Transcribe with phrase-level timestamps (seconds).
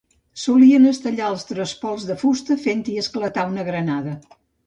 [0.43, 4.17] Solien estellar els trespols de fusta fent-hi esclatar una granada.